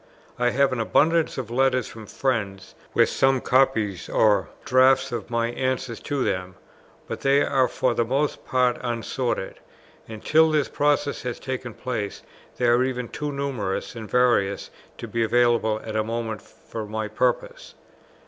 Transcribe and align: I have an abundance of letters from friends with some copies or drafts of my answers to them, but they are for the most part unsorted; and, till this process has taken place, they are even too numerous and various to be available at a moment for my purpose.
I 0.39 0.49
have 0.49 0.73
an 0.73 0.79
abundance 0.79 1.37
of 1.37 1.51
letters 1.51 1.87
from 1.87 2.07
friends 2.07 2.73
with 2.95 3.07
some 3.07 3.39
copies 3.39 4.09
or 4.09 4.49
drafts 4.65 5.11
of 5.11 5.29
my 5.29 5.51
answers 5.51 5.99
to 5.99 6.23
them, 6.23 6.55
but 7.07 7.19
they 7.21 7.43
are 7.43 7.67
for 7.67 7.93
the 7.93 8.03
most 8.03 8.43
part 8.43 8.77
unsorted; 8.81 9.59
and, 10.07 10.25
till 10.25 10.49
this 10.49 10.69
process 10.69 11.21
has 11.21 11.39
taken 11.39 11.75
place, 11.75 12.23
they 12.57 12.65
are 12.65 12.83
even 12.83 13.09
too 13.09 13.31
numerous 13.31 13.95
and 13.95 14.09
various 14.09 14.71
to 14.97 15.07
be 15.07 15.21
available 15.23 15.79
at 15.85 15.95
a 15.95 16.03
moment 16.03 16.41
for 16.41 16.87
my 16.87 17.07
purpose. 17.07 17.75